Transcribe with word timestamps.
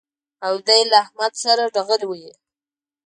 او 0.47 0.53
دی 0.67 0.81
له 0.91 0.97
احمد 1.03 1.33
سره 1.43 1.63
ډغرې 1.75 2.05
وهي 2.09 2.31